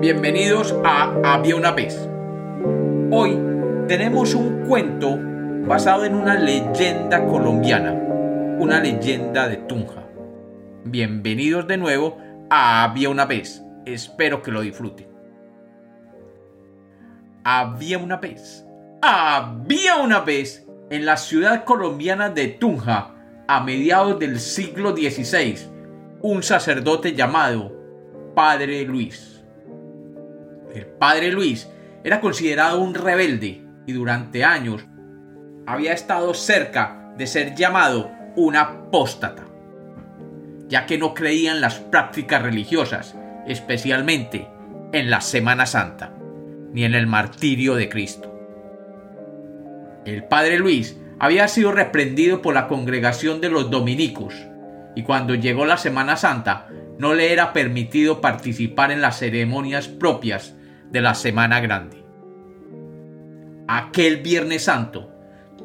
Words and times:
Bienvenidos 0.00 0.74
a 0.84 1.14
Había 1.24 1.56
una 1.56 1.70
vez. 1.70 2.08
Hoy 3.10 3.38
tenemos 3.88 4.34
un 4.34 4.66
cuento 4.66 5.16
basado 5.66 6.04
en 6.04 6.14
una 6.14 6.34
leyenda 6.34 7.24
colombiana, 7.24 7.92
una 8.58 8.80
leyenda 8.80 9.48
de 9.48 9.56
Tunja. 9.56 10.04
Bienvenidos 10.84 11.66
de 11.66 11.76
nuevo 11.78 12.18
a 12.50 12.84
Había 12.84 13.08
una 13.08 13.24
vez. 13.24 13.62
Espero 13.86 14.42
que 14.42 14.50
lo 14.50 14.60
disfruten. 14.60 15.06
Había 17.44 17.98
una 17.98 18.18
vez. 18.18 18.66
Había 19.00 19.96
una 19.96 20.20
vez 20.20 20.66
en 20.90 21.06
la 21.06 21.16
ciudad 21.16 21.64
colombiana 21.64 22.28
de 22.28 22.48
Tunja, 22.48 23.11
a 23.46 23.62
mediados 23.62 24.18
del 24.18 24.38
siglo 24.40 24.96
XVI, 24.96 25.56
un 26.20 26.42
sacerdote 26.42 27.14
llamado 27.14 27.72
Padre 28.34 28.84
Luis. 28.84 29.42
El 30.74 30.86
Padre 30.86 31.32
Luis 31.32 31.68
era 32.04 32.20
considerado 32.20 32.80
un 32.80 32.94
rebelde 32.94 33.62
y 33.86 33.92
durante 33.92 34.44
años 34.44 34.84
había 35.66 35.92
estado 35.92 36.34
cerca 36.34 37.12
de 37.16 37.26
ser 37.26 37.54
llamado 37.54 38.10
un 38.36 38.56
apóstata, 38.56 39.44
ya 40.68 40.86
que 40.86 40.98
no 40.98 41.14
creía 41.14 41.52
en 41.52 41.60
las 41.60 41.74
prácticas 41.76 42.42
religiosas, 42.42 43.16
especialmente 43.46 44.48
en 44.92 45.10
la 45.10 45.20
Semana 45.20 45.66
Santa, 45.66 46.14
ni 46.72 46.84
en 46.84 46.94
el 46.94 47.06
martirio 47.06 47.74
de 47.74 47.88
Cristo. 47.88 48.28
El 50.04 50.24
Padre 50.24 50.58
Luis 50.58 50.98
había 51.22 51.46
sido 51.46 51.70
reprendido 51.70 52.42
por 52.42 52.52
la 52.52 52.66
congregación 52.66 53.40
de 53.40 53.48
los 53.48 53.70
dominicos, 53.70 54.34
y 54.96 55.04
cuando 55.04 55.36
llegó 55.36 55.64
la 55.64 55.76
Semana 55.76 56.16
Santa 56.16 56.66
no 56.98 57.14
le 57.14 57.32
era 57.32 57.52
permitido 57.52 58.20
participar 58.20 58.90
en 58.90 59.00
las 59.00 59.20
ceremonias 59.20 59.86
propias 59.86 60.56
de 60.90 61.00
la 61.00 61.14
Semana 61.14 61.60
Grande. 61.60 62.04
Aquel 63.68 64.16
Viernes 64.16 64.64
Santo, 64.64 65.12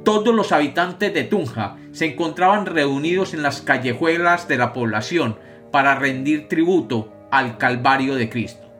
todos 0.05 0.33
los 0.35 0.51
habitantes 0.51 1.11
de 1.11 1.23
Tunja 1.23 1.77
se 1.91 2.05
encontraban 2.05 2.67
reunidos 2.67 3.33
en 3.33 3.41
las 3.41 3.61
callejuelas 3.61 4.47
de 4.47 4.57
la 4.57 4.73
población 4.73 5.39
para 5.71 5.95
rendir 5.95 6.49
tributo 6.49 7.11
al 7.31 7.57
Calvario 7.57 8.13
de 8.13 8.29
Cristo. 8.29 8.71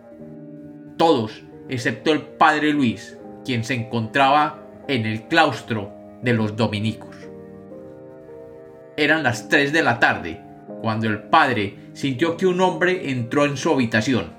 Todos, 0.96 1.44
excepto 1.70 2.12
el 2.12 2.22
Padre 2.22 2.72
Luis, 2.72 3.18
quien 3.44 3.64
se 3.64 3.74
encontraba 3.74 4.60
en 4.88 5.08
el 5.08 5.24
claustro 5.24 5.97
de 6.28 6.34
los 6.34 6.58
dominicos. 6.58 7.16
Eran 8.98 9.24
las 9.24 9.48
3 9.48 9.72
de 9.72 9.82
la 9.82 9.98
tarde 9.98 10.42
cuando 10.82 11.08
el 11.08 11.20
padre 11.20 11.78
sintió 11.94 12.36
que 12.36 12.46
un 12.46 12.60
hombre 12.60 13.12
entró 13.12 13.46
en 13.46 13.56
su 13.56 13.72
habitación. 13.72 14.34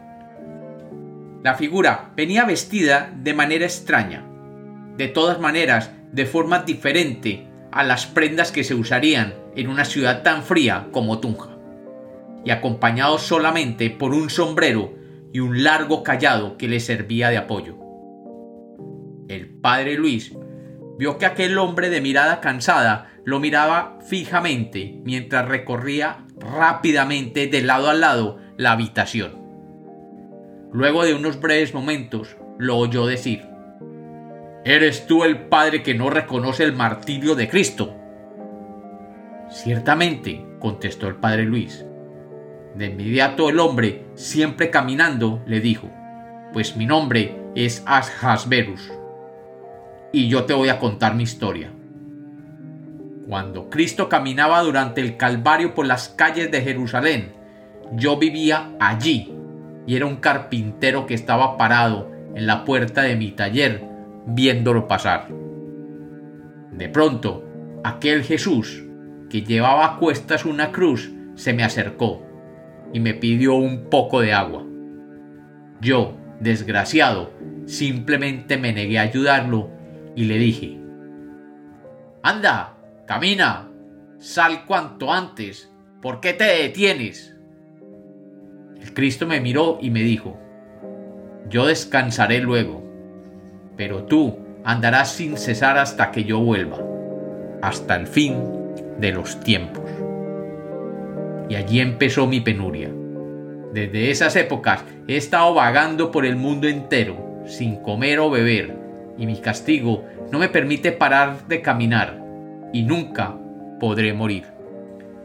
La 1.42 1.54
figura 1.54 2.10
venía 2.14 2.44
vestida 2.44 3.10
de 3.16 3.32
manera 3.32 3.64
extraña, 3.64 4.22
de 4.98 5.08
todas 5.08 5.40
maneras 5.40 5.90
de 6.12 6.26
forma 6.26 6.58
diferente 6.58 7.46
a 7.72 7.84
las 7.84 8.04
prendas 8.04 8.52
que 8.52 8.64
se 8.64 8.74
usarían 8.74 9.32
en 9.56 9.68
una 9.68 9.86
ciudad 9.86 10.22
tan 10.22 10.42
fría 10.42 10.88
como 10.92 11.20
Tunja, 11.20 11.56
y 12.44 12.50
acompañado 12.50 13.16
solamente 13.16 13.88
por 13.88 14.12
un 14.12 14.28
sombrero 14.28 14.92
y 15.32 15.40
un 15.40 15.64
largo 15.64 16.02
callado 16.02 16.58
que 16.58 16.68
le 16.68 16.80
servía 16.80 17.30
de 17.30 17.38
apoyo. 17.38 17.76
El 19.28 19.48
padre 19.48 19.94
Luis 19.94 20.34
vio 20.98 21.16
que 21.16 21.26
aquel 21.26 21.56
hombre 21.58 21.90
de 21.90 22.00
mirada 22.00 22.40
cansada 22.40 23.12
lo 23.24 23.38
miraba 23.38 23.98
fijamente 24.06 25.00
mientras 25.04 25.46
recorría 25.46 26.24
rápidamente 26.36 27.46
de 27.46 27.62
lado 27.62 27.88
a 27.88 27.94
lado 27.94 28.38
la 28.56 28.72
habitación. 28.72 29.38
Luego 30.72 31.04
de 31.04 31.14
unos 31.14 31.40
breves 31.40 31.72
momentos 31.72 32.36
lo 32.58 32.76
oyó 32.76 33.06
decir, 33.06 33.46
¿Eres 34.64 35.06
tú 35.06 35.24
el 35.24 35.46
padre 35.46 35.82
que 35.82 35.94
no 35.94 36.10
reconoce 36.10 36.64
el 36.64 36.74
martirio 36.74 37.34
de 37.36 37.48
Cristo? 37.48 37.94
Ciertamente, 39.48 40.44
contestó 40.58 41.06
el 41.06 41.14
padre 41.14 41.44
Luis. 41.44 41.86
De 42.74 42.86
inmediato 42.86 43.48
el 43.48 43.60
hombre, 43.60 44.04
siempre 44.14 44.68
caminando, 44.68 45.42
le 45.46 45.60
dijo, 45.60 45.88
Pues 46.52 46.76
mi 46.76 46.84
nombre 46.84 47.36
es 47.54 47.82
Ashasverus 47.86 48.92
y 50.12 50.28
yo 50.28 50.44
te 50.44 50.54
voy 50.54 50.68
a 50.68 50.78
contar 50.78 51.14
mi 51.14 51.24
historia. 51.24 51.70
Cuando 53.26 53.68
Cristo 53.68 54.08
caminaba 54.08 54.62
durante 54.62 55.00
el 55.00 55.16
Calvario 55.16 55.74
por 55.74 55.86
las 55.86 56.08
calles 56.08 56.50
de 56.50 56.62
Jerusalén, 56.62 57.32
yo 57.92 58.16
vivía 58.16 58.70
allí 58.80 59.32
y 59.86 59.96
era 59.96 60.06
un 60.06 60.16
carpintero 60.16 61.06
que 61.06 61.14
estaba 61.14 61.56
parado 61.56 62.10
en 62.34 62.46
la 62.46 62.64
puerta 62.64 63.02
de 63.02 63.16
mi 63.16 63.32
taller 63.32 63.84
viéndolo 64.26 64.88
pasar. 64.88 65.28
De 66.72 66.88
pronto, 66.88 67.44
aquel 67.84 68.22
Jesús 68.22 68.84
que 69.28 69.42
llevaba 69.42 69.84
a 69.86 69.96
cuestas 69.98 70.44
una 70.44 70.72
cruz 70.72 71.10
se 71.34 71.52
me 71.52 71.64
acercó 71.64 72.22
y 72.92 73.00
me 73.00 73.14
pidió 73.14 73.54
un 73.54 73.90
poco 73.90 74.20
de 74.20 74.32
agua. 74.32 74.64
Yo, 75.80 76.16
desgraciado, 76.40 77.30
simplemente 77.66 78.56
me 78.56 78.72
negué 78.72 78.98
a 78.98 79.02
ayudarlo 79.02 79.77
y 80.18 80.24
le 80.24 80.36
dije, 80.36 80.76
Anda, 82.24 82.74
camina, 83.06 83.70
sal 84.18 84.66
cuanto 84.66 85.12
antes, 85.12 85.72
¿por 86.02 86.18
qué 86.18 86.32
te 86.32 86.42
detienes? 86.42 87.36
El 88.80 88.92
Cristo 88.94 89.28
me 89.28 89.40
miró 89.40 89.78
y 89.80 89.90
me 89.90 90.00
dijo, 90.00 90.36
Yo 91.48 91.66
descansaré 91.66 92.40
luego, 92.40 92.82
pero 93.76 94.06
tú 94.06 94.40
andarás 94.64 95.12
sin 95.12 95.36
cesar 95.36 95.78
hasta 95.78 96.10
que 96.10 96.24
yo 96.24 96.40
vuelva, 96.40 96.80
hasta 97.62 97.94
el 97.94 98.08
fin 98.08 98.42
de 98.98 99.12
los 99.12 99.38
tiempos. 99.38 99.84
Y 101.48 101.54
allí 101.54 101.78
empezó 101.78 102.26
mi 102.26 102.40
penuria. 102.40 102.90
Desde 103.72 104.10
esas 104.10 104.34
épocas 104.34 104.82
he 105.06 105.16
estado 105.16 105.54
vagando 105.54 106.10
por 106.10 106.26
el 106.26 106.34
mundo 106.34 106.66
entero, 106.66 107.44
sin 107.46 107.76
comer 107.76 108.18
o 108.18 108.30
beber, 108.30 108.77
y 109.18 109.26
mi 109.26 109.36
castigo 109.38 110.04
no 110.30 110.38
me 110.38 110.48
permite 110.48 110.92
parar 110.92 111.46
de 111.48 111.60
caminar 111.60 112.22
y 112.72 112.82
nunca 112.82 113.36
podré 113.80 114.14
morir. 114.14 114.44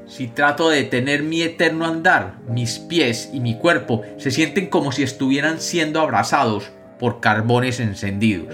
Si 0.06 0.28
trato 0.28 0.70
de 0.70 0.78
detener 0.78 1.24
mi 1.24 1.42
eterno 1.42 1.86
andar, 1.86 2.40
mis 2.50 2.80
pies 2.80 3.30
y 3.32 3.40
mi 3.40 3.58
cuerpo 3.58 4.02
se 4.18 4.32
sienten 4.32 4.68
como 4.68 4.92
si 4.92 5.04
estuvieran 5.04 5.62
siendo 5.62 6.02
abrazados 6.02 6.72
por 7.00 7.22
carbones 7.22 7.80
encendidos. 7.80 8.54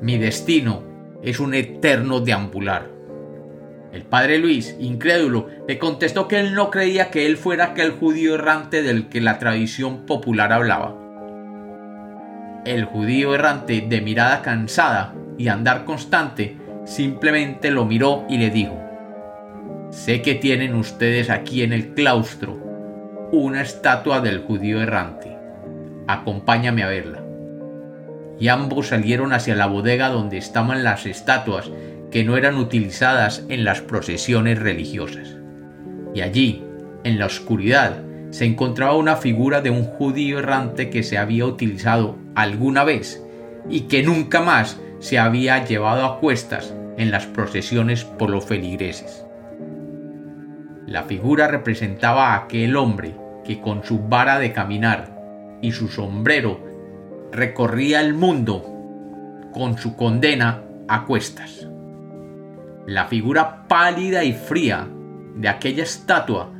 Mi 0.00 0.18
destino 0.18 0.84
es 1.22 1.40
un 1.40 1.54
eterno 1.54 2.20
deambular. 2.20 2.90
El 3.92 4.04
padre 4.04 4.38
Luis, 4.38 4.76
incrédulo, 4.80 5.48
le 5.68 5.78
contestó 5.78 6.28
que 6.28 6.40
él 6.40 6.54
no 6.54 6.70
creía 6.70 7.10
que 7.10 7.26
él 7.26 7.36
fuera 7.36 7.66
aquel 7.66 7.92
judío 7.92 8.34
errante 8.36 8.82
del 8.82 9.08
que 9.08 9.20
la 9.20 9.38
tradición 9.38 10.06
popular 10.06 10.52
hablaba 10.52 11.01
el 12.64 12.84
judío 12.84 13.34
errante 13.34 13.84
de 13.86 14.00
mirada 14.00 14.42
cansada 14.42 15.14
y 15.38 15.48
andar 15.48 15.84
constante 15.84 16.56
simplemente 16.84 17.70
lo 17.70 17.84
miró 17.84 18.24
y 18.28 18.38
le 18.38 18.50
dijo, 18.50 18.78
Sé 19.90 20.22
que 20.22 20.34
tienen 20.34 20.74
ustedes 20.74 21.28
aquí 21.28 21.62
en 21.62 21.72
el 21.72 21.92
claustro 21.94 22.58
una 23.32 23.62
estatua 23.62 24.20
del 24.20 24.40
judío 24.40 24.80
errante. 24.80 25.36
Acompáñame 26.06 26.82
a 26.82 26.88
verla. 26.88 27.22
Y 28.38 28.48
ambos 28.48 28.88
salieron 28.88 29.32
hacia 29.32 29.54
la 29.54 29.66
bodega 29.66 30.08
donde 30.08 30.38
estaban 30.38 30.84
las 30.84 31.06
estatuas 31.06 31.70
que 32.10 32.24
no 32.24 32.36
eran 32.36 32.56
utilizadas 32.56 33.44
en 33.48 33.64
las 33.64 33.80
procesiones 33.80 34.58
religiosas. 34.58 35.36
Y 36.14 36.20
allí, 36.20 36.64
en 37.04 37.18
la 37.18 37.26
oscuridad, 37.26 38.02
se 38.32 38.46
encontraba 38.46 38.96
una 38.96 39.16
figura 39.16 39.60
de 39.60 39.68
un 39.68 39.84
judío 39.84 40.38
errante 40.38 40.88
que 40.88 41.02
se 41.02 41.18
había 41.18 41.44
utilizado 41.44 42.16
alguna 42.34 42.82
vez 42.82 43.22
y 43.68 43.82
que 43.82 44.02
nunca 44.02 44.40
más 44.40 44.80
se 45.00 45.18
había 45.18 45.64
llevado 45.66 46.06
a 46.06 46.18
cuestas 46.18 46.74
en 46.96 47.10
las 47.10 47.26
procesiones 47.26 48.04
por 48.04 48.30
los 48.30 48.46
feligreses. 48.46 49.26
La 50.86 51.02
figura 51.02 51.46
representaba 51.46 52.32
a 52.32 52.44
aquel 52.44 52.76
hombre 52.76 53.14
que 53.44 53.60
con 53.60 53.84
su 53.84 54.00
vara 54.00 54.38
de 54.38 54.52
caminar 54.52 55.58
y 55.60 55.72
su 55.72 55.88
sombrero 55.88 56.58
recorría 57.32 58.00
el 58.00 58.14
mundo 58.14 58.64
con 59.52 59.76
su 59.76 59.94
condena 59.94 60.62
a 60.88 61.04
cuestas. 61.04 61.68
La 62.86 63.08
figura 63.08 63.68
pálida 63.68 64.24
y 64.24 64.32
fría 64.32 64.88
de 65.36 65.48
aquella 65.50 65.82
estatua 65.82 66.50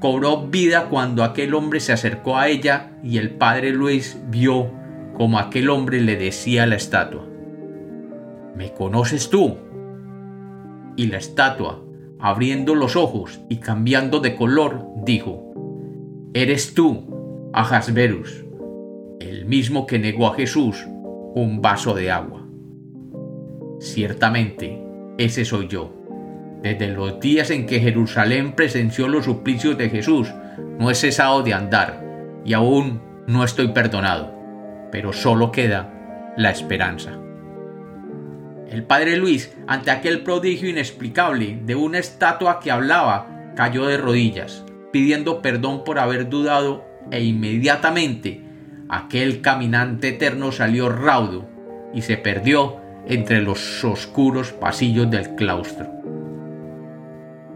cobró 0.00 0.48
vida 0.48 0.88
cuando 0.88 1.22
aquel 1.22 1.54
hombre 1.54 1.78
se 1.78 1.92
acercó 1.92 2.38
a 2.38 2.48
ella 2.48 2.92
y 3.04 3.18
el 3.18 3.30
padre 3.30 3.72
Luis 3.72 4.18
vio 4.28 4.72
como 5.14 5.38
aquel 5.38 5.68
hombre 5.68 6.00
le 6.00 6.16
decía 6.16 6.62
a 6.62 6.66
la 6.66 6.76
estatua, 6.76 7.28
¿me 8.56 8.72
conoces 8.72 9.28
tú? 9.28 9.58
Y 10.96 11.06
la 11.08 11.18
estatua, 11.18 11.84
abriendo 12.18 12.74
los 12.74 12.96
ojos 12.96 13.40
y 13.50 13.58
cambiando 13.58 14.20
de 14.20 14.34
color, 14.34 14.86
dijo, 15.04 15.52
Eres 16.32 16.74
tú, 16.74 17.50
Ahasverus, 17.52 18.44
el 19.20 19.44
mismo 19.44 19.86
que 19.86 19.98
negó 19.98 20.26
a 20.28 20.34
Jesús 20.34 20.86
un 21.34 21.60
vaso 21.60 21.94
de 21.94 22.10
agua. 22.10 22.46
Ciertamente, 23.78 24.82
ese 25.18 25.44
soy 25.44 25.68
yo. 25.68 25.99
Desde 26.62 26.88
los 26.88 27.20
días 27.20 27.50
en 27.50 27.66
que 27.66 27.80
Jerusalén 27.80 28.52
presenció 28.52 29.08
los 29.08 29.24
suplicios 29.24 29.78
de 29.78 29.88
Jesús, 29.88 30.32
no 30.78 30.90
he 30.90 30.94
cesado 30.94 31.42
de 31.42 31.54
andar 31.54 32.04
y 32.44 32.52
aún 32.52 33.00
no 33.26 33.44
estoy 33.44 33.68
perdonado, 33.68 34.34
pero 34.92 35.12
solo 35.12 35.52
queda 35.52 36.32
la 36.36 36.50
esperanza. 36.50 37.18
El 38.68 38.84
padre 38.84 39.16
Luis, 39.16 39.56
ante 39.66 39.90
aquel 39.90 40.20
prodigio 40.22 40.68
inexplicable 40.68 41.58
de 41.64 41.74
una 41.74 41.98
estatua 41.98 42.60
que 42.60 42.70
hablaba, 42.70 43.52
cayó 43.56 43.86
de 43.86 43.96
rodillas, 43.96 44.64
pidiendo 44.92 45.42
perdón 45.42 45.82
por 45.82 45.98
haber 45.98 46.28
dudado 46.28 46.84
e 47.10 47.22
inmediatamente 47.22 48.44
aquel 48.88 49.40
caminante 49.40 50.08
eterno 50.08 50.52
salió 50.52 50.88
raudo 50.88 51.48
y 51.94 52.02
se 52.02 52.16
perdió 52.16 52.80
entre 53.06 53.40
los 53.40 53.82
oscuros 53.82 54.52
pasillos 54.52 55.10
del 55.10 55.34
claustro. 55.34 55.99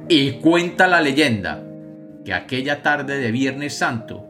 Y 0.08 0.32
cuenta 0.32 0.86
la 0.86 1.00
leyenda 1.00 1.64
que 2.26 2.34
aquella 2.34 2.82
tarde 2.82 3.18
de 3.18 3.32
Viernes 3.32 3.74
Santo 3.74 4.26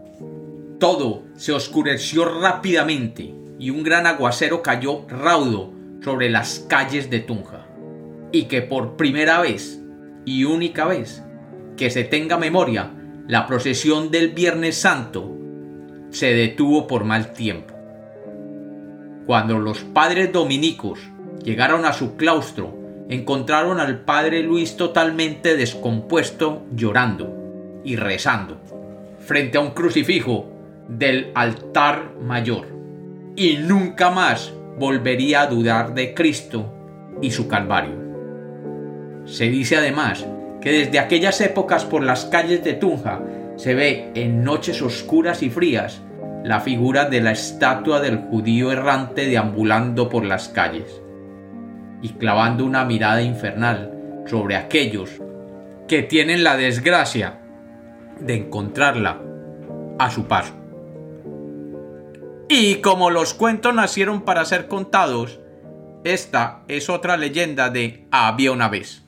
todo 0.79 1.23
se 1.37 1.53
oscureció 1.53 2.41
rápidamente 2.41 3.35
y 3.59 3.71
un 3.71 3.83
gran 3.83 4.07
aguacero 4.07 4.63
cayó 4.63 5.05
raudo 5.09 5.73
sobre 6.03 6.31
las 6.31 6.61
calles 6.69 7.11
de 7.11 7.21
Tunja. 7.21 7.67
Y 8.31 8.45
que 8.45 8.63
por 8.63 8.97
primera 8.97 9.41
vez 9.41 9.81
y 10.25 10.45
única 10.45 10.87
vez 10.87 11.25
que 11.77 11.91
se 11.91 12.05
tenga 12.05 12.37
memoria, 12.39 12.91
la 13.27 13.47
procesión 13.47 14.13
del 14.13 14.29
Viernes 14.29 14.77
Santo 14.77 15.37
se 16.11 16.35
detuvo 16.35 16.87
por 16.87 17.03
mal 17.03 17.33
tiempo. 17.33 17.75
Cuando 19.27 19.59
los 19.59 19.81
padres 19.81 20.33
dominicos 20.33 21.01
llegaron 21.43 21.85
a 21.85 21.93
su 21.93 22.17
claustro, 22.17 22.84
encontraron 23.09 23.81
al 23.81 24.01
padre 24.01 24.43
Luis 24.43 24.77
totalmente 24.77 25.57
descompuesto, 25.57 26.63
llorando 26.75 27.83
y 27.85 27.97
rezando, 27.97 28.59
frente 29.19 29.59
a 29.59 29.61
un 29.61 29.71
crucifijo 29.71 30.51
del 30.89 31.31
altar 31.35 32.13
mayor. 32.21 32.67
Y 33.37 33.57
nunca 33.57 34.11
más 34.11 34.53
volvería 34.79 35.43
a 35.43 35.47
dudar 35.47 35.95
de 35.95 36.15
Cristo 36.15 36.73
y 37.21 37.31
su 37.31 37.49
Calvario. 37.49 38.03
Se 39.25 39.49
dice 39.49 39.77
además 39.77 40.27
que 40.61 40.73
desde 40.73 40.99
aquellas 40.99 41.41
épocas 41.41 41.85
por 41.85 42.03
las 42.03 42.25
calles 42.27 42.65
de 42.65 42.75
Tunja 42.75 43.21
se 43.57 43.75
ve 43.75 44.11
en 44.15 44.45
noches 44.45 44.83
oscuras 44.83 45.43
y 45.43 45.51
frías 45.51 46.01
la 46.43 46.61
figura 46.61 47.09
de 47.09 47.21
la 47.21 47.33
estatua 47.33 48.01
del 48.01 48.19
judío 48.19 48.71
errante 48.73 49.27
deambulando 49.27 50.09
por 50.09 50.25
las 50.25 50.49
calles 50.49 51.04
y 52.05 52.11
clavando 52.11 52.67
una 52.67 52.85
mirada 52.85 53.23
infernal 53.23 54.23
sobre 54.27 54.57
aquellos 54.57 55.23
que 55.89 56.03
tienen 56.03 56.45
la 56.45 56.55
desgracia 56.55 57.41
de 58.21 58.37
encontrarla 58.37 59.23
a 59.99 60.11
su 60.11 60.27
paso. 60.27 60.53
Y 62.51 62.83
como 62.83 63.09
los 63.09 63.33
cuentos 63.33 63.75
nacieron 63.75 64.21
para 64.21 64.45
ser 64.45 64.69
contados, 64.69 65.41
esta 66.05 66.65
es 66.69 66.91
otra 66.91 67.17
leyenda 67.17 67.71
de 67.71 68.07
Había 68.11 68.53
una 68.53 68.69
vez. 68.69 69.04